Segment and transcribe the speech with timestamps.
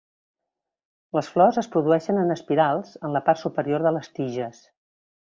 [1.17, 4.63] Les flors es produeixen en espirals, en la part superior de les tiges.